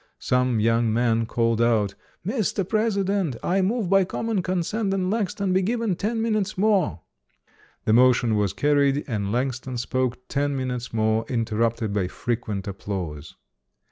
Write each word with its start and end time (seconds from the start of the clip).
Some 0.17 0.59
young 0.59 0.91
man 0.91 1.27
called 1.27 1.61
out, 1.61 1.93
"Mr. 2.25 2.67
President, 2.67 3.35
I 3.43 3.61
move 3.61 3.87
by 3.87 4.03
common 4.03 4.41
consent 4.41 4.89
that 4.89 4.97
Langston 4.99 5.53
be 5.53 5.61
given 5.61 5.95
ten 5.95 6.23
minutes 6.23 6.57
more". 6.57 7.01
The 7.85 7.93
motion 7.93 8.35
was 8.35 8.51
carried 8.51 9.03
and 9.07 9.31
Langston 9.31 9.77
spoke 9.77 10.27
ten 10.27 10.55
minutes 10.57 10.91
more, 10.91 11.23
interrupted 11.29 11.93
by 11.93 12.07
frequent 12.07 12.67
applause. 12.67 13.35